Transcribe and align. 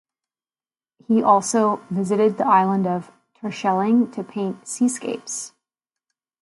He 1.07 1.21
also 1.21 1.75
visited 1.91 2.39
the 2.39 2.47
island 2.47 2.87
of 2.87 3.11
Terschelling 3.37 4.11
to 4.13 4.23
paint 4.23 4.65
seascapes. 4.67 5.51